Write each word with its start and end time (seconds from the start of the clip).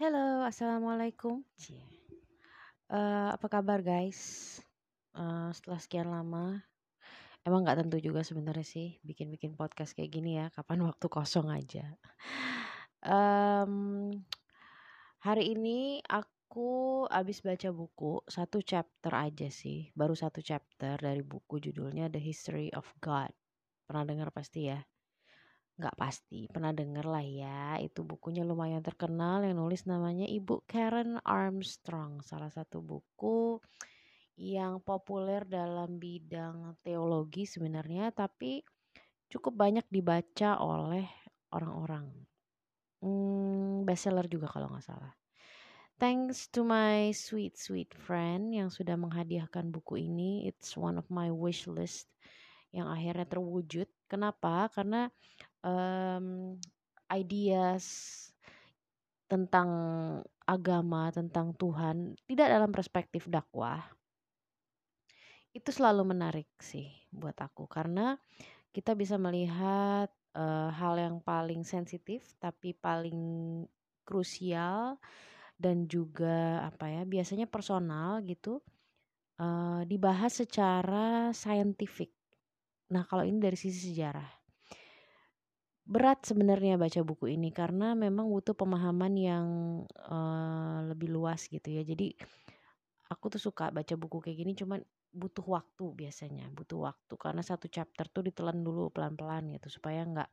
Halo, 0.00 0.48
assalamualaikum. 0.48 1.44
Eh, 2.88 3.28
apa 3.36 3.46
kabar 3.52 3.84
guys? 3.84 4.56
Eh, 5.12 5.48
setelah 5.52 5.76
sekian 5.76 6.08
lama, 6.08 6.56
emang 7.44 7.60
nggak 7.68 7.84
tentu 7.84 8.00
juga 8.00 8.24
sebenarnya 8.24 8.64
sih 8.64 8.96
bikin-bikin 9.04 9.52
podcast 9.60 9.92
kayak 9.92 10.08
gini 10.08 10.40
ya. 10.40 10.48
Kapan 10.56 10.88
waktu 10.88 11.04
kosong 11.04 11.52
aja. 11.52 11.84
Em, 13.04 14.08
hari 15.20 15.52
ini 15.52 16.00
aku 16.08 17.04
habis 17.12 17.44
baca 17.44 17.68
buku 17.68 18.24
satu 18.24 18.64
chapter 18.64 19.12
aja 19.12 19.52
sih, 19.52 19.92
baru 19.92 20.16
satu 20.16 20.40
chapter 20.40 20.96
dari 20.96 21.20
buku 21.20 21.60
judulnya 21.60 22.08
The 22.08 22.24
History 22.24 22.72
of 22.72 22.88
God. 23.04 23.36
Pernah 23.84 24.08
dengar 24.08 24.32
pasti 24.32 24.72
ya? 24.72 24.80
Nggak 25.80 25.96
pasti 25.96 26.44
pernah 26.52 26.76
denger 26.76 27.06
lah 27.08 27.24
ya 27.24 27.80
itu 27.80 28.04
bukunya 28.04 28.44
lumayan 28.44 28.84
terkenal 28.84 29.40
yang 29.40 29.56
nulis 29.56 29.88
namanya 29.88 30.28
Ibu 30.28 30.68
Karen 30.68 31.16
Armstrong 31.24 32.20
salah 32.20 32.52
satu 32.52 32.84
buku 32.84 33.56
yang 34.36 34.84
populer 34.84 35.48
dalam 35.48 35.96
bidang 35.96 36.76
teologi 36.84 37.48
sebenarnya 37.48 38.12
tapi 38.12 38.60
cukup 39.32 39.56
banyak 39.56 39.88
dibaca 39.88 40.60
oleh 40.60 41.08
orang-orang 41.56 42.12
hmm, 43.00 43.88
bestseller 43.88 44.28
juga 44.28 44.52
kalau 44.52 44.68
nggak 44.68 44.84
salah 44.84 45.16
Thanks 46.00 46.48
to 46.56 46.64
my 46.64 47.12
sweet 47.12 47.60
sweet 47.60 47.92
friend 47.92 48.56
yang 48.56 48.72
sudah 48.72 48.96
menghadiahkan 48.96 49.68
buku 49.68 50.08
ini. 50.08 50.48
It's 50.48 50.72
one 50.72 50.96
of 50.96 51.04
my 51.12 51.28
wish 51.28 51.68
list 51.68 52.08
yang 52.72 52.88
akhirnya 52.88 53.28
terwujud. 53.28 53.84
Kenapa? 54.08 54.72
Karena 54.72 55.12
um, 55.64 56.56
ideas 57.10 57.84
tentang 59.30 59.70
agama, 60.42 61.14
tentang 61.14 61.54
Tuhan, 61.54 62.18
tidak 62.26 62.50
dalam 62.50 62.70
perspektif 62.74 63.30
dakwah, 63.30 63.78
itu 65.50 65.70
selalu 65.70 66.14
menarik 66.14 66.50
sih 66.62 66.86
buat 67.10 67.34
aku 67.38 67.66
karena 67.66 68.14
kita 68.70 68.94
bisa 68.94 69.18
melihat 69.18 70.06
uh, 70.38 70.70
hal 70.70 70.94
yang 70.94 71.18
paling 71.18 71.66
sensitif 71.66 72.22
tapi 72.38 72.70
paling 72.70 73.18
krusial 74.06 74.98
dan 75.58 75.90
juga 75.90 76.62
apa 76.62 76.86
ya 76.86 77.02
biasanya 77.02 77.50
personal 77.50 78.22
gitu 78.22 78.62
uh, 79.42 79.82
dibahas 79.84 80.38
secara 80.38 81.34
saintifik. 81.34 82.14
Nah 82.94 83.02
kalau 83.10 83.26
ini 83.26 83.42
dari 83.42 83.58
sisi 83.58 83.90
sejarah 83.90 84.39
berat 85.90 86.22
sebenarnya 86.22 86.78
baca 86.78 87.02
buku 87.02 87.34
ini 87.34 87.50
karena 87.50 87.98
memang 87.98 88.30
butuh 88.30 88.54
pemahaman 88.54 89.10
yang 89.18 89.46
uh, 90.06 90.86
lebih 90.86 91.10
luas 91.10 91.50
gitu 91.50 91.66
ya. 91.66 91.82
Jadi 91.82 92.14
aku 93.10 93.26
tuh 93.34 93.42
suka 93.42 93.74
baca 93.74 93.98
buku 93.98 94.22
kayak 94.22 94.38
gini 94.38 94.52
cuman 94.54 94.78
butuh 95.10 95.42
waktu 95.50 95.84
biasanya, 95.90 96.46
butuh 96.54 96.86
waktu. 96.86 97.18
Karena 97.18 97.42
satu 97.42 97.66
chapter 97.66 98.06
tuh 98.06 98.22
ditelan 98.22 98.62
dulu 98.62 98.94
pelan-pelan 98.94 99.50
gitu 99.58 99.66
supaya 99.66 100.06
nggak 100.06 100.30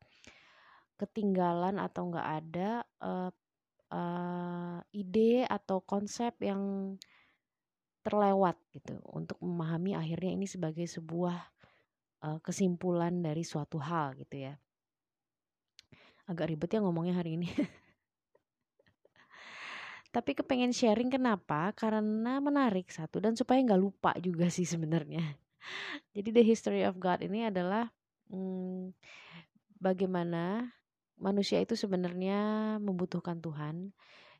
ketinggalan 1.02 1.81
atau 1.81 2.05
nggak 2.05 2.28
ada 2.45 2.85
uh, 3.02 3.33
uh, 3.89 4.78
ide 4.94 5.41
atau 5.50 5.81
konsep 5.81 6.38
yang 6.38 6.94
terlewat 8.05 8.61
gitu. 8.78 9.02
Untuk 9.09 9.41
memahami 9.41 9.97
akhirnya 9.97 10.38
ini 10.38 10.45
sebagai 10.45 10.85
sebuah 10.85 11.38
uh, 12.30 12.38
kesimpulan 12.45 13.25
dari 13.25 13.41
suatu 13.41 13.81
hal 13.81 14.13
gitu 14.22 14.53
ya 14.53 14.53
agak 16.28 16.52
ribet 16.52 16.70
ya 16.75 16.83
ngomongnya 16.83 17.16
hari 17.16 17.39
ini. 17.39 17.47
Tapi 20.16 20.31
kepengen 20.36 20.75
sharing 20.75 21.11
kenapa? 21.11 21.72
Karena 21.75 22.39
menarik 22.44 22.92
satu 22.92 23.23
dan 23.23 23.36
supaya 23.36 23.64
nggak 23.64 23.81
lupa 23.81 24.11
juga 24.19 24.52
sih 24.52 24.67
sebenarnya. 24.67 25.23
Jadi 26.16 26.29
the 26.31 26.44
history 26.44 26.84
of 26.88 27.00
God 27.00 27.24
ini 27.24 27.47
adalah 27.47 27.91
hmm, 28.31 28.96
bagaimana 29.79 30.72
manusia 31.18 31.59
itu 31.62 31.74
sebenarnya 31.74 32.78
membutuhkan 32.79 33.41
Tuhan 33.41 33.91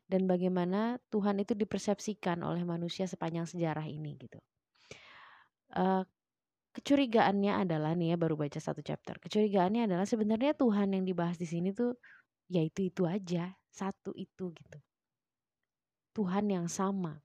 dan 0.08 0.24
bagaimana 0.24 0.96
Tuhan 1.12 1.42
itu 1.42 1.52
dipersepsikan 1.52 2.40
oleh 2.40 2.64
manusia 2.64 3.04
sepanjang 3.04 3.44
sejarah 3.44 3.84
ini 3.84 4.16
gitu. 4.16 4.40
Uh, 5.68 6.02
kecurigaannya 6.78 7.66
adalah 7.66 7.98
nih 7.98 8.14
ya 8.14 8.16
baru 8.16 8.38
baca 8.38 8.62
satu 8.62 8.80
chapter. 8.86 9.18
Kecurigaannya 9.18 9.90
adalah 9.90 10.06
sebenarnya 10.06 10.54
Tuhan 10.54 10.94
yang 10.94 11.02
dibahas 11.02 11.34
di 11.34 11.50
sini 11.50 11.74
tuh 11.74 11.98
ya 12.46 12.62
itu 12.62 12.86
itu 12.86 13.02
aja, 13.04 13.50
satu 13.68 14.14
itu 14.14 14.54
gitu. 14.54 14.78
Tuhan 16.14 16.46
yang 16.46 16.70
sama. 16.70 17.18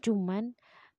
Cuman 0.00 0.56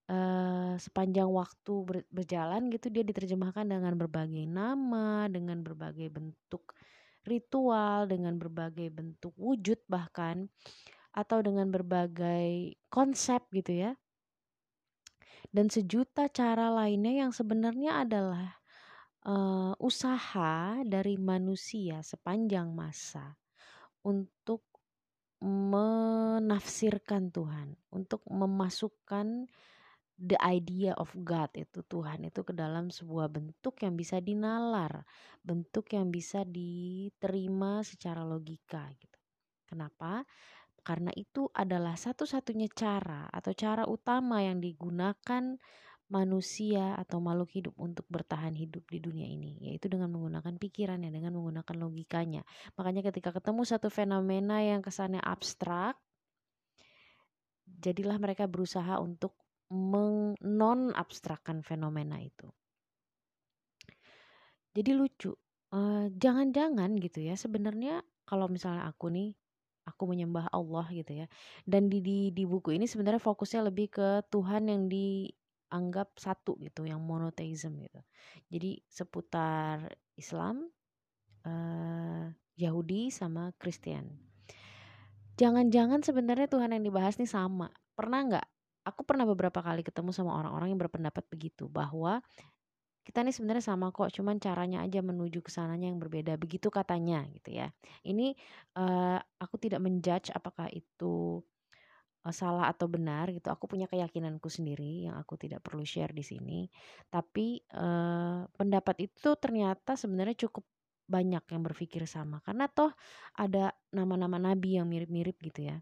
uh, 0.10 0.78
sepanjang 0.78 1.30
waktu 1.30 1.74
ber, 1.82 1.98
berjalan 2.14 2.70
gitu 2.70 2.94
dia 2.94 3.02
diterjemahkan 3.02 3.66
dengan 3.66 3.98
berbagai 3.98 4.46
nama, 4.46 5.26
dengan 5.26 5.66
berbagai 5.66 6.14
bentuk 6.14 6.78
ritual, 7.26 8.06
dengan 8.06 8.38
berbagai 8.38 8.94
bentuk 8.94 9.34
wujud 9.34 9.82
bahkan 9.90 10.46
atau 11.16 11.42
dengan 11.42 11.72
berbagai 11.74 12.76
konsep 12.92 13.42
gitu 13.56 13.72
ya 13.88 13.92
dan 15.52 15.68
sejuta 15.70 16.30
cara 16.30 16.72
lainnya 16.72 17.26
yang 17.26 17.32
sebenarnya 17.34 18.06
adalah 18.06 18.62
uh, 19.26 19.74
usaha 19.82 20.80
dari 20.86 21.18
manusia 21.18 22.06
sepanjang 22.06 22.72
masa 22.72 23.36
untuk 24.06 24.64
menafsirkan 25.44 27.30
Tuhan, 27.30 27.76
untuk 27.92 28.24
memasukkan 28.26 29.46
the 30.16 30.40
idea 30.40 30.96
of 30.96 31.12
God 31.28 31.52
itu 31.60 31.84
Tuhan 31.84 32.24
itu 32.32 32.42
ke 32.48 32.56
dalam 32.56 32.88
sebuah 32.88 33.28
bentuk 33.28 33.84
yang 33.84 34.00
bisa 34.00 34.24
dinalar, 34.24 35.04
bentuk 35.44 35.92
yang 35.92 36.08
bisa 36.08 36.48
diterima 36.48 37.84
secara 37.84 38.24
logika 38.24 38.88
gitu. 38.96 39.20
Kenapa? 39.68 40.24
Karena 40.86 41.10
itu 41.18 41.50
adalah 41.50 41.98
satu-satunya 41.98 42.70
cara 42.70 43.26
atau 43.34 43.52
cara 43.58 43.90
utama 43.90 44.46
yang 44.46 44.62
digunakan 44.62 45.58
manusia 46.06 46.94
atau 47.02 47.18
makhluk 47.18 47.50
hidup 47.50 47.74
untuk 47.82 48.06
bertahan 48.06 48.54
hidup 48.54 48.86
di 48.86 49.02
dunia 49.02 49.26
ini 49.26 49.58
yaitu 49.66 49.90
dengan 49.90 50.14
menggunakan 50.14 50.54
pikirannya 50.62 51.10
dengan 51.10 51.34
menggunakan 51.34 51.76
logikanya. 51.82 52.46
Makanya 52.78 53.02
ketika 53.10 53.34
ketemu 53.34 53.66
satu 53.66 53.90
fenomena 53.90 54.62
yang 54.62 54.86
kesannya 54.86 55.18
abstrak 55.26 55.98
jadilah 57.66 58.22
mereka 58.22 58.46
berusaha 58.46 59.02
untuk 59.02 59.34
non 59.74 60.94
abstrakkan 60.94 61.66
fenomena 61.66 62.22
itu. 62.22 62.46
Jadi 64.78 64.92
lucu 64.94 65.34
eh, 65.74 66.06
jangan-jangan 66.14 66.92
uh, 66.94 67.02
gitu 67.02 67.20
ya 67.26 67.34
sebenarnya 67.34 68.06
kalau 68.30 68.46
misalnya 68.46 68.86
aku 68.86 69.10
nih 69.10 69.34
aku 69.86 70.04
menyembah 70.10 70.50
Allah 70.50 70.90
gitu 70.92 71.26
ya. 71.26 71.28
Dan 71.64 71.88
di 71.88 72.02
di, 72.02 72.34
di 72.34 72.44
buku 72.44 72.74
ini 72.74 72.90
sebenarnya 72.90 73.22
fokusnya 73.22 73.70
lebih 73.70 73.94
ke 73.94 74.26
Tuhan 74.34 74.68
yang 74.68 74.90
dianggap 74.90 76.18
satu 76.18 76.58
gitu, 76.60 76.90
yang 76.90 77.00
monotheism 77.00 77.78
gitu. 77.80 78.02
Jadi 78.50 78.82
seputar 78.90 79.94
Islam, 80.18 80.66
uh, 81.46 82.26
Yahudi 82.58 83.14
sama 83.14 83.54
Kristen. 83.62 84.10
Jangan-jangan 85.36 86.00
sebenarnya 86.00 86.48
Tuhan 86.48 86.72
yang 86.72 86.84
dibahas 86.84 87.20
nih 87.20 87.28
sama. 87.28 87.68
Pernah 87.94 88.20
nggak? 88.28 88.48
Aku 88.86 89.02
pernah 89.04 89.26
beberapa 89.26 89.60
kali 89.60 89.82
ketemu 89.82 90.14
sama 90.14 90.38
orang-orang 90.38 90.72
yang 90.72 90.82
berpendapat 90.82 91.26
begitu 91.28 91.66
bahwa 91.68 92.22
kita 93.06 93.22
nih 93.22 93.36
sebenarnya 93.38 93.62
sama 93.70 93.94
kok, 93.94 94.10
cuman 94.10 94.42
caranya 94.42 94.82
aja 94.82 95.06
menuju 95.06 95.46
ke 95.46 95.54
sananya 95.54 95.94
yang 95.94 96.02
berbeda. 96.02 96.42
Begitu 96.42 96.74
katanya 96.74 97.22
gitu 97.30 97.54
ya. 97.54 97.70
Ini 98.02 98.34
uh, 98.82 99.22
aku 99.38 99.62
tidak 99.62 99.78
menjudge 99.86 100.34
apakah 100.34 100.66
itu 100.74 101.38
uh, 102.26 102.34
salah 102.34 102.74
atau 102.74 102.90
benar 102.90 103.30
gitu. 103.30 103.54
Aku 103.54 103.70
punya 103.70 103.86
keyakinanku 103.86 104.50
sendiri 104.50 105.06
yang 105.06 105.22
aku 105.22 105.38
tidak 105.38 105.62
perlu 105.62 105.86
share 105.86 106.18
di 106.18 106.26
sini. 106.26 106.66
Tapi 107.06 107.62
uh, 107.78 108.50
pendapat 108.58 109.06
itu 109.06 109.38
ternyata 109.38 109.94
sebenarnya 109.94 110.50
cukup 110.50 110.66
banyak 111.06 111.46
yang 111.54 111.62
berpikir 111.62 112.10
sama 112.10 112.42
karena 112.42 112.66
toh 112.66 112.90
ada 113.38 113.70
nama-nama 113.94 114.42
nabi 114.42 114.82
yang 114.82 114.90
mirip-mirip 114.90 115.38
gitu 115.46 115.70
ya. 115.70 115.78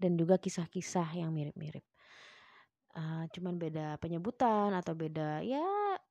Dan 0.00 0.16
juga 0.16 0.40
kisah-kisah 0.40 1.20
yang 1.20 1.36
mirip-mirip. 1.36 1.84
Uh, 2.92 3.24
cuman 3.32 3.56
beda 3.56 3.96
penyebutan 3.96 4.76
atau 4.76 4.92
beda 4.92 5.40
ya 5.40 5.64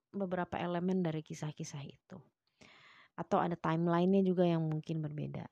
beberapa 0.09 0.57
elemen 0.57 1.05
dari 1.05 1.21
kisah-kisah 1.21 1.83
itu. 1.85 2.17
Atau 3.13 3.37
ada 3.37 3.53
timelinenya 3.53 4.25
juga 4.25 4.49
yang 4.49 4.65
mungkin 4.65 4.99
berbeda. 4.99 5.45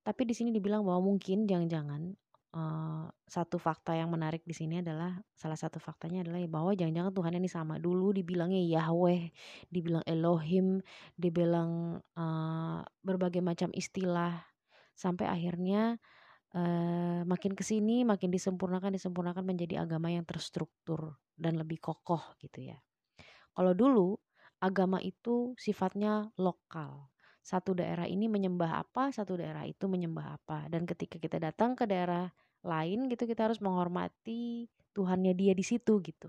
Tapi 0.00 0.22
di 0.24 0.32
sini 0.32 0.50
dibilang 0.50 0.82
bahwa 0.82 1.12
mungkin 1.12 1.44
jangan-jangan 1.44 2.16
uh, 2.56 3.06
satu 3.28 3.60
fakta 3.60 3.94
yang 3.94 4.10
menarik 4.10 4.42
di 4.42 4.54
sini 4.56 4.82
adalah 4.82 5.20
salah 5.36 5.58
satu 5.58 5.78
faktanya 5.78 6.26
adalah 6.26 6.42
bahwa 6.50 6.72
jangan-jangan 6.74 7.12
Tuhan 7.14 7.34
ini 7.38 7.48
sama 7.50 7.76
dulu 7.78 8.16
dibilangnya 8.16 8.62
Yahweh, 8.80 9.30
dibilang 9.70 10.04
Elohim, 10.06 10.80
dibilang 11.14 12.02
uh, 12.16 12.80
berbagai 13.04 13.44
macam 13.44 13.70
istilah 13.76 14.42
sampai 14.96 15.28
akhirnya 15.28 15.96
makin 17.26 17.54
ke 17.54 17.62
sini 17.62 18.02
makin 18.02 18.34
disempurnakan 18.34 18.94
disempurnakan 18.98 19.46
menjadi 19.46 19.86
agama 19.86 20.10
yang 20.10 20.26
terstruktur 20.26 21.14
dan 21.38 21.54
lebih 21.56 21.78
kokoh 21.78 22.20
gitu 22.42 22.74
ya. 22.74 22.78
Kalau 23.54 23.72
dulu 23.74 24.18
agama 24.60 24.98
itu 25.02 25.54
sifatnya 25.56 26.30
lokal. 26.36 27.10
Satu 27.40 27.72
daerah 27.72 28.04
ini 28.04 28.28
menyembah 28.28 28.84
apa, 28.84 29.08
satu 29.10 29.40
daerah 29.40 29.64
itu 29.64 29.88
menyembah 29.88 30.36
apa. 30.36 30.68
Dan 30.68 30.84
ketika 30.84 31.16
kita 31.16 31.40
datang 31.40 31.72
ke 31.72 31.88
daerah 31.88 32.28
lain 32.60 33.08
gitu 33.08 33.24
kita 33.24 33.48
harus 33.48 33.64
menghormati 33.64 34.68
Tuhannya 34.92 35.32
dia 35.32 35.56
di 35.56 35.64
situ 35.64 36.02
gitu. 36.04 36.28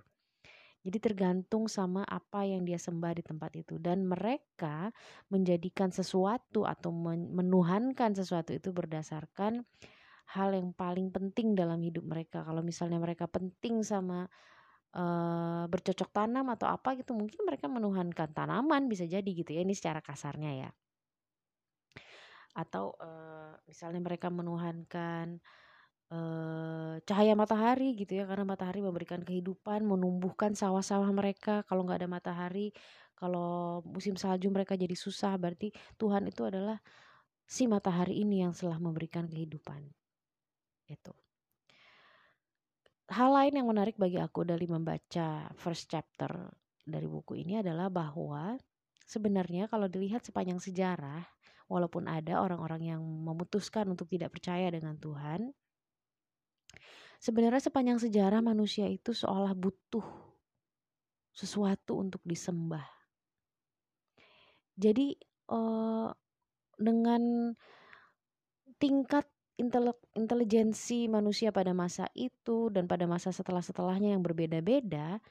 Jadi 0.81 0.97
tergantung 0.97 1.69
sama 1.69 2.01
apa 2.09 2.41
yang 2.41 2.65
dia 2.65 2.81
sembah 2.81 3.13
di 3.13 3.21
tempat 3.21 3.53
itu 3.53 3.77
dan 3.77 4.01
mereka 4.01 4.89
menjadikan 5.29 5.94
sesuatu 5.94 6.65
atau 6.65 6.89
menuhankan 7.29 8.18
sesuatu 8.18 8.50
itu 8.57 8.73
berdasarkan 8.73 9.62
hal 10.31 10.56
yang 10.56 10.72
paling 10.72 11.12
penting 11.12 11.54
dalam 11.54 11.80
hidup 11.83 12.07
mereka. 12.07 12.44
Kalau 12.48 12.63
misalnya 12.63 12.98
mereka 12.98 13.28
penting 13.28 13.83
sama 13.83 14.25
uh, 14.95 15.63
bercocok 15.68 16.10
tanam 16.12 16.48
atau 16.56 16.72
apa 16.72 16.95
gitu, 16.95 17.12
mungkin 17.12 17.44
mereka 17.44 17.68
menuhankan 17.68 18.31
tanaman 18.31 18.88
bisa 18.88 19.04
jadi 19.04 19.28
gitu 19.28 19.51
ya. 19.51 19.62
Ini 19.68 19.75
secara 19.75 20.00
kasarnya 20.00 20.51
ya. 20.68 20.69
Atau 22.56 22.95
uh, 23.00 23.60
misalnya 23.68 24.00
mereka 24.00 24.31
menuhankan 24.31 25.39
uh, 26.12 26.95
cahaya 27.07 27.33
matahari 27.36 27.95
gitu 27.95 28.19
ya 28.19 28.28
karena 28.28 28.44
matahari 28.44 28.83
memberikan 28.83 29.24
kehidupan 29.24 29.88
menumbuhkan 29.88 30.54
sawah-sawah 30.54 31.07
mereka 31.16 31.63
kalau 31.66 31.88
nggak 31.88 32.04
ada 32.04 32.12
matahari 32.12 32.75
kalau 33.16 33.80
musim 33.88 34.19
salju 34.19 34.51
mereka 34.51 34.75
jadi 34.75 34.94
susah 34.94 35.39
berarti 35.39 35.72
Tuhan 35.95 36.28
itu 36.28 36.44
adalah 36.44 36.80
si 37.48 37.68
matahari 37.68 38.24
ini 38.24 38.44
yang 38.44 38.51
telah 38.51 38.80
memberikan 38.80 39.28
kehidupan 39.28 39.88
itu 40.92 41.14
hal 43.12 43.32
lain 43.32 43.60
yang 43.60 43.68
menarik 43.68 43.96
bagi 43.96 44.20
aku 44.20 44.44
dari 44.44 44.68
membaca 44.68 45.48
first 45.56 45.88
chapter 45.92 46.32
dari 46.84 47.08
buku 47.08 47.40
ini 47.44 47.60
adalah 47.64 47.88
bahwa 47.88 48.56
sebenarnya 49.08 49.68
kalau 49.72 49.88
dilihat 49.88 50.24
sepanjang 50.24 50.60
sejarah 50.60 51.24
walaupun 51.72 52.08
ada 52.08 52.44
orang-orang 52.44 52.96
yang 52.96 53.02
memutuskan 53.04 53.88
untuk 53.88 54.12
tidak 54.12 54.36
percaya 54.36 54.68
dengan 54.68 55.00
Tuhan 55.00 55.56
Sebenarnya 57.22 57.62
sepanjang 57.62 58.02
sejarah 58.02 58.42
manusia 58.42 58.90
itu 58.90 59.14
seolah 59.14 59.54
butuh 59.54 60.02
sesuatu 61.30 62.02
untuk 62.02 62.18
disembah. 62.26 62.82
Jadi 64.74 65.14
uh, 65.54 66.10
dengan 66.82 67.54
tingkat 68.82 69.30
intelijensi 70.15 71.06
manusia 71.12 71.53
pada 71.53 71.71
masa 71.75 72.07
itu 72.18 72.71
dan 72.74 72.88
pada 72.89 73.06
masa 73.06 73.30
setelah-setelahnya 73.30 74.15
yang 74.15 74.24
berbeda-beda, 74.24 75.21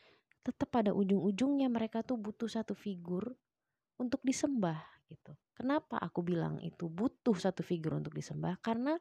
tetap 0.40 0.68
pada 0.72 0.94
ujung-ujungnya 0.96 1.68
mereka 1.68 2.00
tuh 2.00 2.16
butuh 2.16 2.48
satu 2.48 2.72
figur 2.72 3.34
untuk 4.00 4.20
disembah 4.24 4.80
gitu. 5.10 5.36
Kenapa 5.52 6.00
aku 6.00 6.24
bilang 6.24 6.56
itu 6.64 6.88
butuh 6.88 7.36
satu 7.36 7.60
figur 7.60 7.98
untuk 7.98 8.16
disembah? 8.16 8.56
Karena 8.64 8.96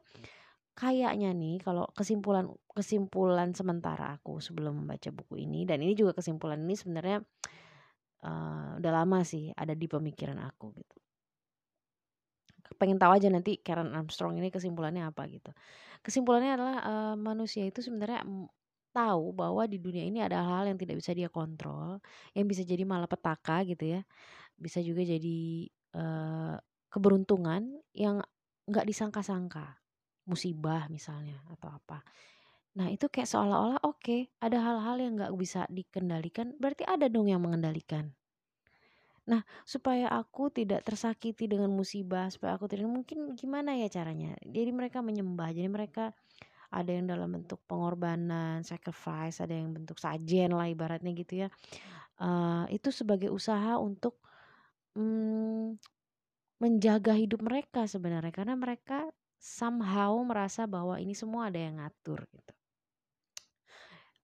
kayaknya 0.76 1.32
nih 1.32 1.60
kalau 1.60 1.88
kesimpulan 1.92 2.48
kesimpulan 2.72 3.52
sementara 3.52 4.16
aku 4.16 4.40
sebelum 4.40 4.84
membaca 4.84 5.12
buku 5.12 5.44
ini 5.44 5.68
dan 5.68 5.82
ini 5.84 5.92
juga 5.92 6.16
kesimpulan 6.16 6.56
ini 6.62 6.72
sebenarnya 6.72 7.18
uh, 8.24 8.80
udah 8.80 8.92
lama 8.92 9.20
sih 9.26 9.52
ada 9.52 9.76
di 9.76 9.84
pemikiran 9.90 10.40
aku 10.40 10.72
gitu 10.72 10.96
pengen 12.80 12.96
tahu 12.96 13.12
aja 13.12 13.28
nanti 13.28 13.60
Karen 13.60 13.92
Armstrong 13.92 14.40
ini 14.40 14.48
kesimpulannya 14.48 15.04
apa 15.04 15.28
gitu 15.28 15.52
kesimpulannya 16.00 16.56
adalah 16.56 16.76
uh, 16.80 17.16
manusia 17.20 17.68
itu 17.68 17.84
sebenarnya 17.84 18.24
tahu 18.90 19.36
bahwa 19.36 19.68
di 19.68 19.76
dunia 19.76 20.02
ini 20.08 20.18
ada 20.24 20.40
hal-hal 20.40 20.72
yang 20.72 20.78
tidak 20.80 20.96
bisa 20.98 21.12
dia 21.12 21.28
kontrol 21.28 22.00
yang 22.32 22.48
bisa 22.48 22.64
jadi 22.64 22.82
malapetaka 22.88 23.62
gitu 23.68 24.00
ya 24.00 24.00
bisa 24.56 24.80
juga 24.80 25.04
jadi 25.04 25.68
uh, 25.94 26.56
keberuntungan 26.90 27.80
yang 27.94 28.18
nggak 28.66 28.86
disangka-sangka 28.86 29.78
musibah 30.28 30.86
misalnya 30.86 31.42
atau 31.50 31.70
apa. 31.74 32.02
Nah 32.78 32.86
itu 32.86 33.10
kayak 33.10 33.26
seolah-olah 33.26 33.82
oke 33.82 33.98
okay, 33.98 34.20
ada 34.38 34.62
hal-hal 34.62 34.96
yang 35.02 35.18
nggak 35.18 35.32
bisa 35.34 35.66
dikendalikan 35.70 36.54
berarti 36.58 36.86
ada 36.86 37.10
dong 37.10 37.26
yang 37.26 37.42
mengendalikan. 37.42 38.14
Nah 39.30 39.46
supaya 39.62 40.10
aku 40.10 40.50
tidak 40.50 40.82
tersakiti 40.82 41.46
dengan 41.46 41.70
musibah 41.70 42.26
supaya 42.34 42.58
aku 42.58 42.66
tidak 42.66 42.90
mungkin 42.90 43.38
gimana 43.38 43.78
ya 43.78 43.86
caranya. 43.86 44.34
Jadi 44.42 44.70
mereka 44.74 44.98
menyembah 45.00 45.54
jadi 45.54 45.70
mereka 45.70 46.10
ada 46.70 46.90
yang 46.90 47.10
dalam 47.10 47.30
bentuk 47.34 47.58
pengorbanan, 47.66 48.62
sacrifice, 48.62 49.42
ada 49.42 49.54
yang 49.54 49.74
bentuk 49.74 49.98
sajen 49.98 50.54
lah 50.54 50.70
ibaratnya 50.70 51.10
gitu 51.14 51.46
ya. 51.46 51.48
Uh, 52.20 52.66
itu 52.70 52.94
sebagai 52.94 53.32
usaha 53.32 53.80
untuk 53.80 54.18
um, 54.94 55.74
menjaga 56.60 57.16
hidup 57.16 57.40
mereka 57.42 57.88
sebenarnya 57.88 58.30
karena 58.30 58.54
mereka 58.54 59.08
somehow 59.40 60.14
merasa 60.20 60.68
bahwa 60.68 61.00
ini 61.00 61.16
semua 61.16 61.48
ada 61.48 61.58
yang 61.58 61.80
ngatur 61.80 62.22
gitu. 62.30 62.54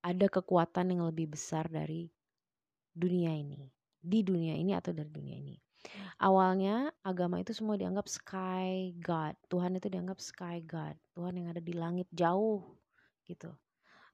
Ada 0.05 0.29
kekuatan 0.29 0.93
yang 0.93 1.03
lebih 1.09 1.35
besar 1.35 1.67
dari 1.67 2.07
dunia 2.93 3.33
ini, 3.33 3.67
di 3.99 4.23
dunia 4.23 4.55
ini 4.55 4.73
atau 4.77 4.93
dari 4.93 5.09
dunia 5.09 5.35
ini. 5.37 5.55
Awalnya 6.17 6.89
agama 7.05 7.37
itu 7.37 7.53
semua 7.53 7.77
dianggap 7.77 8.09
sky 8.09 8.97
god. 8.97 9.37
Tuhan 9.47 9.77
itu 9.77 9.87
dianggap 9.87 10.17
sky 10.17 10.65
god. 10.65 10.97
Tuhan 11.13 11.37
yang 11.37 11.47
ada 11.53 11.61
di 11.61 11.73
langit 11.77 12.09
jauh 12.09 12.65
gitu. 13.23 13.53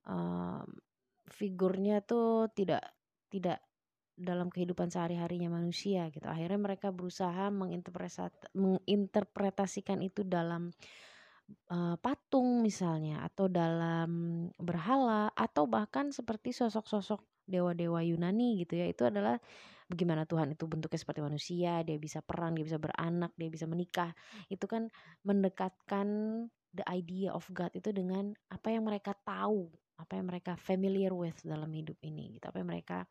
Um, 0.03 0.67
figurnya 1.31 2.03
tuh 2.03 2.51
tidak 2.51 2.83
tidak 3.31 3.63
dalam 4.13 4.51
kehidupan 4.53 4.91
sehari-harinya 4.93 5.49
manusia 5.49 6.11
gitu. 6.13 6.27
Akhirnya 6.29 6.59
mereka 6.61 6.93
berusaha 6.93 7.49
menginterpretasikan 8.53 10.03
itu 10.05 10.21
dalam 10.21 10.69
uh, 11.73 11.95
patung 11.97 12.61
misalnya 12.61 13.25
atau 13.25 13.49
dalam 13.49 14.09
berhala 14.61 15.33
atau 15.33 15.65
bahkan 15.65 16.13
seperti 16.13 16.53
sosok-sosok 16.53 17.32
dewa-dewa 17.47 17.99
Yunani 18.03 18.63
gitu 18.63 18.79
ya. 18.79 18.85
Itu 18.89 19.07
adalah 19.07 19.37
bagaimana 19.87 20.23
Tuhan 20.23 20.55
itu 20.55 20.65
bentuknya 20.65 20.99
seperti 20.99 21.21
manusia, 21.21 21.83
dia 21.83 21.97
bisa 21.99 22.19
perang, 22.23 22.55
dia 22.55 22.65
bisa 22.65 22.79
beranak, 22.79 23.31
dia 23.35 23.49
bisa 23.51 23.65
menikah. 23.69 24.11
Itu 24.47 24.65
kan 24.65 24.87
mendekatkan 25.27 26.07
the 26.73 26.85
idea 26.89 27.29
of 27.31 27.45
God 27.53 27.69
itu 27.77 27.93
dengan 27.93 28.33
apa 28.49 28.73
yang 28.73 28.87
mereka 28.87 29.13
tahu, 29.21 29.69
apa 30.01 30.17
yang 30.17 30.27
mereka 30.27 30.57
familiar 30.57 31.13
with 31.13 31.37
dalam 31.45 31.69
hidup 31.69 31.95
ini 32.01 32.39
gitu. 32.39 32.49
Apa 32.49 32.63
yang 32.63 32.69
mereka 32.73 33.05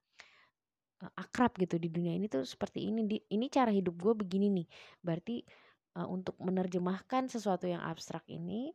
uh, 1.02 1.12
akrab 1.18 1.54
gitu 1.59 1.76
di 1.76 1.90
dunia 1.90 2.14
ini 2.14 2.30
tuh 2.30 2.47
seperti 2.47 2.88
ini 2.88 3.04
di, 3.04 3.16
ini 3.35 3.50
cara 3.50 3.75
hidup 3.75 3.99
gue 3.99 4.14
begini 4.14 4.62
nih 4.62 4.66
berarti 5.02 5.42
uh, 5.99 6.06
untuk 6.06 6.38
menerjemahkan 6.38 7.26
sesuatu 7.28 7.66
yang 7.66 7.83
abstrak 7.83 8.23
ini 8.30 8.71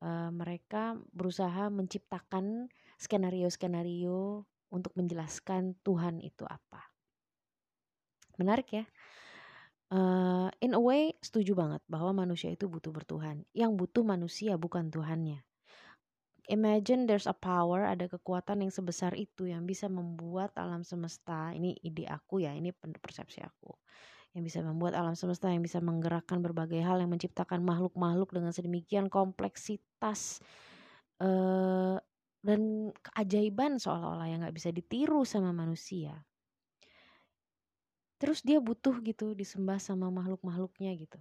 uh, 0.00 0.32
mereka 0.32 0.96
berusaha 1.12 1.68
menciptakan 1.68 2.72
skenario-skenario 2.96 4.48
untuk 4.76 4.92
menjelaskan 4.92 5.72
Tuhan 5.80 6.20
itu 6.20 6.44
apa. 6.44 6.84
Menarik 8.36 8.68
ya. 8.72 8.84
Uh, 9.86 10.50
in 10.58 10.74
a 10.74 10.82
way 10.82 11.14
setuju 11.22 11.54
banget 11.54 11.78
bahwa 11.86 12.26
manusia 12.26 12.52
itu 12.52 12.68
butuh 12.68 12.92
bertuhan. 12.92 13.46
Yang 13.56 13.72
butuh 13.80 14.04
manusia 14.04 14.60
bukan 14.60 14.92
Tuhannya. 14.92 15.40
Imagine 16.46 17.10
there's 17.10 17.26
a 17.26 17.34
power, 17.34 17.82
ada 17.82 18.06
kekuatan 18.06 18.62
yang 18.62 18.70
sebesar 18.70 19.18
itu 19.18 19.50
yang 19.50 19.66
bisa 19.66 19.90
membuat 19.90 20.54
alam 20.54 20.86
semesta, 20.86 21.50
ini 21.50 21.74
ide 21.82 22.06
aku 22.06 22.38
ya, 22.38 22.54
ini 22.54 22.70
persepsi 22.70 23.42
aku. 23.42 23.74
Yang 24.30 24.54
bisa 24.54 24.58
membuat 24.62 24.94
alam 24.94 25.18
semesta 25.18 25.50
yang 25.50 25.66
bisa 25.66 25.82
menggerakkan 25.82 26.38
berbagai 26.38 26.78
hal 26.86 27.02
yang 27.02 27.10
menciptakan 27.10 27.66
makhluk-makhluk 27.66 28.30
dengan 28.30 28.54
sedemikian 28.54 29.10
kompleksitas 29.10 30.38
uh, 31.18 31.98
dan 32.46 32.94
keajaiban 33.02 33.82
seolah-olah 33.82 34.30
yang 34.30 34.46
nggak 34.46 34.54
bisa 34.54 34.70
ditiru 34.70 35.26
sama 35.26 35.50
manusia. 35.50 36.22
Terus 38.22 38.40
dia 38.46 38.62
butuh 38.62 39.02
gitu 39.02 39.34
disembah 39.34 39.82
sama 39.82 40.08
makhluk-makhluknya 40.14 40.94
gitu. 40.94 41.18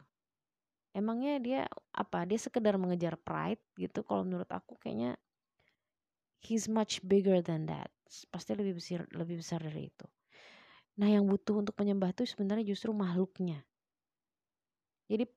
Emangnya 0.96 1.42
dia 1.42 1.60
apa? 1.92 2.24
Dia 2.24 2.40
sekedar 2.40 2.78
mengejar 2.80 3.20
pride 3.20 3.60
gitu? 3.76 4.06
Kalau 4.06 4.24
menurut 4.24 4.48
aku 4.48 4.80
kayaknya 4.80 5.20
he's 6.46 6.70
much 6.70 7.02
bigger 7.04 7.42
than 7.42 7.68
that. 7.68 7.90
Pasti 8.32 8.54
lebih 8.56 8.78
besar 8.78 9.04
lebih 9.12 9.42
besar 9.42 9.60
dari 9.60 9.90
itu. 9.92 10.08
Nah 11.02 11.12
yang 11.12 11.28
butuh 11.28 11.60
untuk 11.60 11.76
menyembah 11.76 12.16
itu 12.16 12.24
sebenarnya 12.24 12.72
justru 12.72 12.96
makhluknya. 12.96 13.60
Jadi 15.12 15.28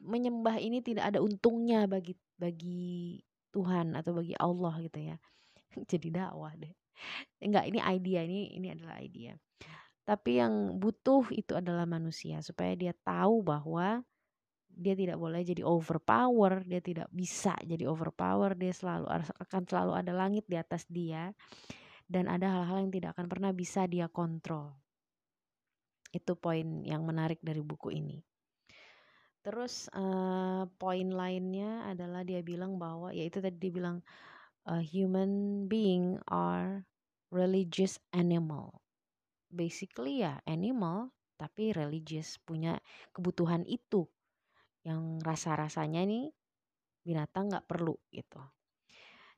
menyembah 0.00 0.58
ini 0.58 0.82
tidak 0.82 1.14
ada 1.14 1.20
untungnya 1.22 1.86
bagi 1.86 2.16
bagi 2.34 3.20
Tuhan 3.50 3.98
atau 3.98 4.16
bagi 4.16 4.34
Allah 4.38 4.74
gitu 4.82 4.98
ya. 4.98 5.16
Jadi 5.90 6.08
dakwah 6.10 6.54
deh. 6.54 6.72
Enggak 7.40 7.64
ini 7.70 7.78
idea 7.80 8.20
ini 8.24 8.54
ini 8.54 8.68
adalah 8.72 9.00
idea. 9.00 9.34
Tapi 10.04 10.42
yang 10.42 10.80
butuh 10.80 11.30
itu 11.30 11.54
adalah 11.54 11.86
manusia 11.86 12.42
supaya 12.42 12.74
dia 12.74 12.90
tahu 12.92 13.46
bahwa 13.46 14.02
dia 14.70 14.94
tidak 14.94 15.18
boleh 15.18 15.42
jadi 15.42 15.66
overpower 15.66 16.62
dia 16.62 16.78
tidak 16.78 17.10
bisa 17.10 17.58
jadi 17.66 17.90
overpower 17.90 18.54
dia 18.54 18.70
selalu 18.70 19.10
akan 19.42 19.62
selalu 19.66 19.92
ada 19.98 20.12
langit 20.14 20.46
di 20.46 20.56
atas 20.56 20.86
dia 20.86 21.34
dan 22.06 22.30
ada 22.30 22.48
hal-hal 22.48 22.86
yang 22.86 22.92
tidak 22.94 23.18
akan 23.18 23.26
pernah 23.30 23.50
bisa 23.54 23.86
dia 23.86 24.10
kontrol. 24.10 24.74
Itu 26.10 26.34
poin 26.34 26.82
yang 26.82 27.06
menarik 27.06 27.38
dari 27.38 27.62
buku 27.62 27.94
ini 27.94 28.18
terus 29.40 29.88
uh, 29.96 30.68
poin 30.76 31.08
lainnya 31.08 31.88
adalah 31.88 32.20
dia 32.24 32.44
bilang 32.44 32.76
bahwa 32.76 33.12
yaitu 33.12 33.40
tadi 33.40 33.56
dia 33.56 33.72
bilang 33.72 34.04
uh, 34.68 34.82
human 34.84 35.64
being 35.64 36.20
are 36.28 36.84
religious 37.32 37.96
animal 38.12 38.80
basically 39.48 40.22
ya 40.22 40.38
animal 40.44 41.10
tapi 41.40 41.72
religious 41.72 42.36
punya 42.44 42.76
kebutuhan 43.16 43.64
itu 43.64 44.04
yang 44.84 45.16
rasa-rasanya 45.24 46.04
nih 46.04 46.28
binatang 47.00 47.48
nggak 47.48 47.64
perlu 47.64 47.96
gitu. 48.12 48.40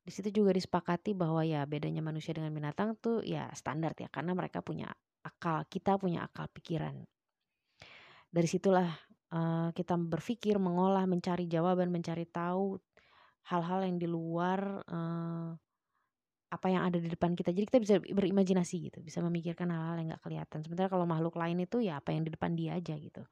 Di 0.03 0.11
situ 0.11 0.43
juga 0.43 0.51
disepakati 0.51 1.15
bahwa 1.15 1.47
ya 1.47 1.63
bedanya 1.63 2.03
manusia 2.03 2.35
dengan 2.35 2.51
binatang 2.51 2.99
tuh 2.99 3.23
ya 3.23 3.47
standar 3.55 3.95
ya 3.95 4.11
karena 4.11 4.35
mereka 4.35 4.59
punya 4.59 4.91
akal, 5.23 5.63
kita 5.71 5.95
punya 5.95 6.27
akal 6.27 6.51
pikiran. 6.51 7.07
Dari 8.35 8.49
situlah 8.51 8.91
uh, 9.33 9.69
kita 9.73 9.97
berpikir, 9.97 10.61
mengolah, 10.61 11.09
mencari 11.09 11.49
jawaban, 11.49 11.89
mencari 11.89 12.29
tahu 12.29 12.79
hal-hal 13.49 13.83
yang 13.83 13.97
di 13.99 14.07
luar 14.07 14.85
uh, 14.87 15.51
apa 16.53 16.67
yang 16.69 16.85
ada 16.85 17.01
di 17.01 17.09
depan 17.09 17.33
kita. 17.33 17.49
Jadi 17.51 17.65
kita 17.65 17.81
bisa 17.81 17.95
berimajinasi 17.99 18.93
gitu, 18.93 18.99
bisa 19.01 19.25
memikirkan 19.25 19.73
hal-hal 19.73 19.97
yang 20.05 20.09
nggak 20.13 20.23
kelihatan. 20.23 20.59
Sementara 20.61 20.93
kalau 20.93 21.09
makhluk 21.09 21.35
lain 21.41 21.65
itu 21.65 21.81
ya 21.81 21.99
apa 21.99 22.13
yang 22.13 22.29
di 22.29 22.31
depan 22.31 22.53
dia 22.53 22.77
aja 22.77 22.93
gitu. 23.01 23.25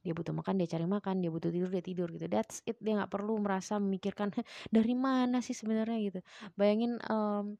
Dia 0.00 0.12
butuh 0.16 0.32
makan 0.32 0.60
dia 0.60 0.68
cari 0.68 0.88
makan 0.88 1.20
dia 1.20 1.28
butuh 1.32 1.48
tidur 1.52 1.72
dia 1.72 1.84
tidur 1.84 2.08
gitu. 2.12 2.28
That's 2.28 2.60
it. 2.68 2.76
Dia 2.84 3.00
nggak 3.00 3.12
perlu 3.12 3.40
merasa 3.40 3.80
memikirkan 3.80 4.32
dari 4.76 4.92
mana 4.92 5.40
sih 5.40 5.56
sebenarnya? 5.56 5.98
gitu. 6.04 6.20
Bayangin 6.52 7.00
um, 7.08 7.56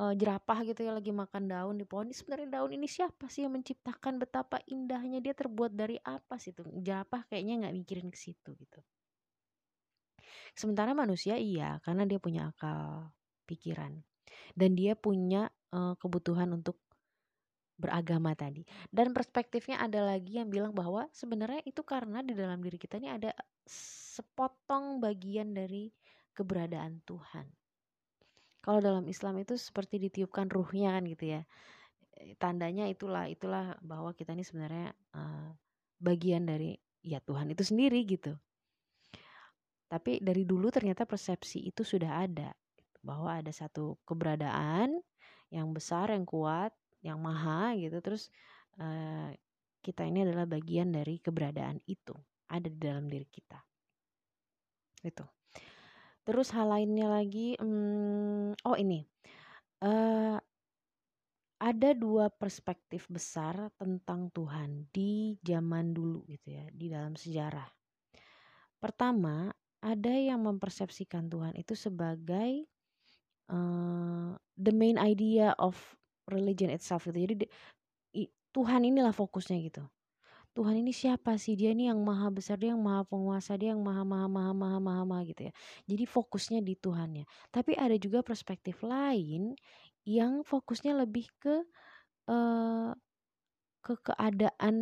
uh, 0.00 0.14
jerapah 0.16 0.64
gitu 0.64 0.80
ya 0.88 0.96
lagi 0.96 1.12
makan 1.12 1.44
daun 1.52 1.76
di 1.76 1.84
pohon 1.84 2.08
sebenarnya 2.08 2.58
daun 2.58 2.72
ini 2.72 2.88
siapa 2.88 3.28
sih 3.28 3.44
yang 3.44 3.52
menciptakan 3.52 4.16
betapa 4.16 4.64
indahnya 4.72 5.20
dia 5.20 5.36
terbuat 5.36 5.76
dari 5.76 6.00
apa 6.00 6.40
sih 6.40 6.56
tuh 6.56 6.66
jerapah 6.80 7.28
kayaknya 7.28 7.68
nggak 7.68 7.74
mikirin 7.76 8.08
ke 8.08 8.16
situ 8.16 8.56
gitu 8.56 8.80
sementara 10.56 10.96
manusia 10.96 11.36
iya 11.36 11.78
karena 11.84 12.08
dia 12.08 12.18
punya 12.18 12.50
akal 12.50 13.12
pikiran 13.44 14.00
dan 14.56 14.74
dia 14.74 14.96
punya 14.96 15.52
uh, 15.70 15.94
kebutuhan 16.00 16.50
untuk 16.54 16.78
beragama 17.80 18.36
tadi. 18.36 18.60
Dan 18.92 19.16
perspektifnya 19.16 19.80
ada 19.80 20.04
lagi 20.04 20.36
yang 20.36 20.52
bilang 20.52 20.76
bahwa 20.76 21.08
sebenarnya 21.16 21.64
itu 21.64 21.80
karena 21.80 22.20
di 22.20 22.36
dalam 22.36 22.60
diri 22.60 22.76
kita 22.76 23.00
ini 23.00 23.08
ada 23.08 23.32
sepotong 23.64 25.00
bagian 25.00 25.56
dari 25.56 25.88
keberadaan 26.36 27.00
Tuhan. 27.08 27.59
Kalau 28.60 28.80
dalam 28.84 29.08
Islam 29.08 29.40
itu 29.40 29.56
seperti 29.56 29.96
ditiupkan 29.96 30.48
ruhnya 30.52 30.96
kan 30.96 31.04
gitu 31.08 31.24
ya. 31.38 31.42
Tandanya 32.36 32.84
itulah 32.88 33.24
itulah 33.28 33.76
bahwa 33.80 34.12
kita 34.12 34.36
ini 34.36 34.44
sebenarnya 34.44 34.92
uh, 35.16 35.50
bagian 35.96 36.44
dari 36.44 36.76
ya 37.00 37.20
Tuhan 37.24 37.48
itu 37.52 37.64
sendiri 37.64 38.04
gitu. 38.04 38.36
Tapi 39.88 40.20
dari 40.20 40.44
dulu 40.44 40.68
ternyata 40.68 41.08
persepsi 41.08 41.64
itu 41.64 41.82
sudah 41.82 42.22
ada 42.22 42.52
bahwa 43.00 43.40
ada 43.40 43.48
satu 43.50 43.96
keberadaan 44.04 45.00
yang 45.50 45.72
besar 45.74 46.12
yang 46.14 46.28
kuat 46.28 46.70
yang 47.00 47.18
maha 47.18 47.74
gitu 47.80 47.98
terus 48.04 48.28
uh, 48.78 49.32
kita 49.80 50.04
ini 50.04 50.28
adalah 50.28 50.44
bagian 50.44 50.92
dari 50.92 51.18
keberadaan 51.18 51.80
itu 51.88 52.12
ada 52.46 52.68
di 52.68 52.78
dalam 52.78 53.08
diri 53.08 53.26
kita 53.26 53.58
itu 55.00 55.24
terus 56.24 56.52
hal 56.52 56.70
lainnya 56.70 57.08
lagi 57.08 57.56
um, 57.58 58.52
oh 58.64 58.76
ini 58.76 59.04
uh, 59.84 60.36
ada 61.60 61.90
dua 61.92 62.32
perspektif 62.32 63.04
besar 63.12 63.68
tentang 63.76 64.32
Tuhan 64.32 64.88
di 64.88 65.36
zaman 65.44 65.92
dulu 65.92 66.24
gitu 66.28 66.56
ya 66.56 66.64
di 66.72 66.88
dalam 66.88 67.16
sejarah 67.16 67.68
pertama 68.80 69.52
ada 69.80 70.12
yang 70.12 70.44
mempersepsikan 70.44 71.32
Tuhan 71.32 71.56
itu 71.56 71.72
sebagai 71.72 72.68
uh, 73.48 74.36
the 74.60 74.72
main 74.72 75.00
idea 75.00 75.56
of 75.56 75.76
religion 76.28 76.68
itself 76.68 77.08
gitu. 77.08 77.16
Jadi 77.16 77.48
Tuhan 78.50 78.82
inilah 78.82 79.14
fokusnya 79.14 79.58
gitu. 79.62 79.84
Tuhan 80.50 80.82
ini 80.82 80.90
siapa 80.90 81.38
sih? 81.38 81.54
Dia 81.54 81.70
ini 81.70 81.86
yang 81.86 82.02
maha 82.02 82.26
besar, 82.34 82.58
dia 82.58 82.74
yang 82.74 82.82
maha 82.82 83.06
penguasa, 83.06 83.54
dia 83.54 83.70
yang 83.72 83.82
maha 83.86 84.02
maha 84.02 84.26
maha 84.26 84.52
maha 84.52 84.78
maha, 84.82 85.02
maha 85.06 85.22
gitu 85.30 85.46
ya. 85.48 85.52
Jadi 85.86 86.04
fokusnya 86.10 86.60
di 86.60 86.74
Tuhannya. 86.74 87.24
Tapi 87.54 87.78
ada 87.78 87.94
juga 87.94 88.26
perspektif 88.26 88.82
lain 88.82 89.54
yang 90.02 90.42
fokusnya 90.42 90.98
lebih 90.98 91.30
ke 91.38 91.62
uh, 92.26 92.90
ke 93.80 93.94
keadaan 94.04 94.76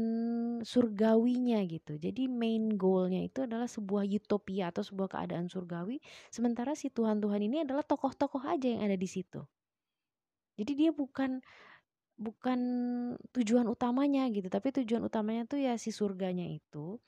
surgawinya 0.66 1.62
gitu. 1.70 2.00
Jadi 2.02 2.26
main 2.26 2.74
goalnya 2.74 3.22
itu 3.22 3.46
adalah 3.46 3.70
sebuah 3.70 4.02
utopia 4.10 4.74
atau 4.74 4.82
sebuah 4.82 5.08
keadaan 5.14 5.46
surgawi. 5.46 6.02
Sementara 6.34 6.74
si 6.74 6.90
Tuhan-Tuhan 6.90 7.40
ini 7.46 7.62
adalah 7.62 7.86
tokoh-tokoh 7.86 8.42
aja 8.42 8.66
yang 8.66 8.82
ada 8.82 8.98
di 8.98 9.06
situ. 9.06 9.46
Jadi 10.58 10.72
dia 10.74 10.90
bukan 10.90 11.38
bukan 12.18 12.60
tujuan 13.30 13.70
utamanya 13.70 14.26
gitu, 14.34 14.50
tapi 14.50 14.74
tujuan 14.82 15.06
utamanya 15.06 15.46
tuh 15.46 15.62
ya 15.62 15.78
si 15.78 15.94
surganya 15.94 16.44
itu. 16.44 16.98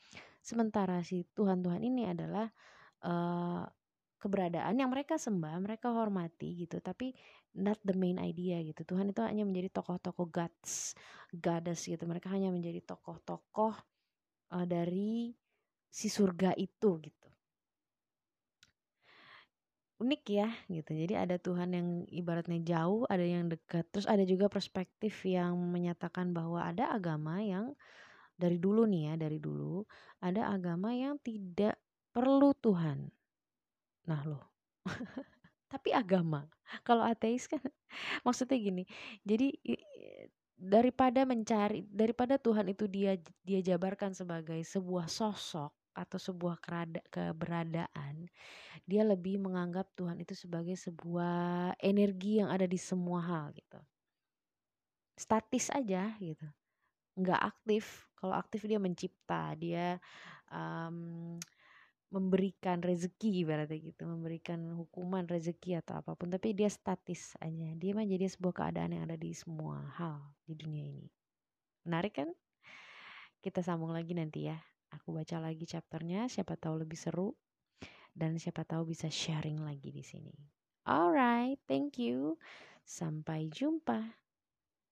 Sementara 0.40 1.02
si 1.02 1.26
Tuhan-Tuhan 1.34 1.82
ini 1.82 2.06
adalah 2.08 2.46
uh, 3.04 3.66
keberadaan 4.22 4.78
yang 4.78 4.88
mereka 4.94 5.18
sembah, 5.18 5.58
mereka 5.58 5.90
hormati 5.90 6.64
gitu, 6.64 6.78
tapi 6.78 7.12
not 7.58 7.76
the 7.82 7.92
main 7.92 8.22
idea 8.22 8.62
gitu. 8.62 8.86
Tuhan 8.86 9.10
itu 9.10 9.20
hanya 9.26 9.42
menjadi 9.42 9.68
tokoh-tokoh 9.74 10.30
gods, 10.30 10.94
goddess 11.34 11.90
gitu. 11.90 12.06
Mereka 12.06 12.30
hanya 12.30 12.54
menjadi 12.54 12.80
tokoh-tokoh 12.86 13.74
uh, 14.54 14.66
dari 14.66 15.34
si 15.90 16.06
surga 16.06 16.54
itu 16.54 17.02
gitu 17.02 17.19
unik 20.00 20.22
ya 20.32 20.48
gitu. 20.72 20.90
Jadi 20.96 21.14
ada 21.14 21.36
Tuhan 21.36 21.76
yang 21.76 21.88
ibaratnya 22.08 22.58
jauh, 22.64 23.04
ada 23.06 23.22
yang 23.22 23.52
dekat. 23.52 23.84
Terus 23.92 24.08
ada 24.08 24.24
juga 24.24 24.48
perspektif 24.48 25.12
yang 25.28 25.54
menyatakan 25.70 26.32
bahwa 26.32 26.64
ada 26.64 26.88
agama 26.88 27.44
yang 27.44 27.76
dari 28.40 28.56
dulu 28.56 28.88
nih 28.88 29.12
ya, 29.12 29.14
dari 29.20 29.36
dulu 29.36 29.84
ada 30.24 30.48
agama 30.48 30.96
yang 30.96 31.20
tidak 31.20 31.76
perlu 32.16 32.56
Tuhan. 32.56 33.12
Nah, 34.08 34.22
loh. 34.24 34.44
Tapi 35.72 35.92
agama. 35.92 36.48
Kalau 36.82 37.04
ateis 37.04 37.44
kan 37.46 37.60
maksudnya 38.26 38.56
gini. 38.56 38.88
Jadi 39.22 39.54
daripada 40.60 41.24
mencari 41.24 41.84
daripada 41.88 42.36
Tuhan 42.36 42.68
itu 42.68 42.84
dia 42.84 43.16
dia 43.40 43.60
jabarkan 43.64 44.12
sebagai 44.12 44.60
sebuah 44.60 45.08
sosok 45.08 45.72
atau 46.00 46.16
sebuah 46.16 46.56
keberadaan, 47.12 48.24
dia 48.88 49.02
lebih 49.04 49.36
menganggap 49.36 49.92
Tuhan 49.92 50.16
itu 50.24 50.32
sebagai 50.32 50.74
sebuah 50.80 51.76
energi 51.76 52.40
yang 52.40 52.48
ada 52.48 52.64
di 52.64 52.80
semua 52.80 53.20
hal 53.20 53.52
gitu. 53.52 53.80
Statis 55.20 55.68
aja 55.68 56.16
gitu. 56.16 56.48
Nggak 57.20 57.40
aktif. 57.44 58.08
Kalau 58.16 58.32
aktif 58.32 58.64
dia 58.64 58.80
mencipta, 58.80 59.52
dia 59.56 60.00
um, 60.48 61.36
memberikan 62.10 62.82
rezeki 62.82 63.46
ibaratnya 63.46 63.78
gitu, 63.78 64.02
memberikan 64.02 64.58
hukuman 64.74 65.24
rezeki 65.30 65.78
atau 65.78 66.02
apa 66.02 66.18
pun, 66.18 66.26
tapi 66.26 66.52
dia 66.52 66.66
statis 66.66 67.38
aja. 67.38 67.70
Dia 67.78 67.90
mah 67.94 68.02
jadi 68.02 68.26
sebuah 68.26 68.54
keadaan 68.66 68.98
yang 68.98 69.04
ada 69.06 69.14
di 69.14 69.30
semua 69.30 69.78
hal 69.94 70.18
di 70.42 70.58
dunia 70.58 70.90
ini. 70.90 71.06
Menarik 71.86 72.18
kan? 72.18 72.28
Kita 73.40 73.62
sambung 73.64 73.94
lagi 73.94 74.12
nanti 74.12 74.50
ya. 74.50 74.58
Aku 74.90 75.14
baca 75.14 75.38
lagi 75.38 75.64
chapternya, 75.66 76.26
siapa 76.26 76.54
tahu 76.58 76.82
lebih 76.82 76.98
seru 76.98 77.34
dan 78.10 78.36
siapa 78.42 78.66
tahu 78.66 78.90
bisa 78.90 79.06
sharing 79.06 79.62
lagi 79.62 79.90
di 79.94 80.02
sini. 80.02 80.34
Alright, 80.86 81.58
thank 81.70 81.98
you. 81.98 82.38
Sampai 82.82 83.46
jumpa. 83.48 84.19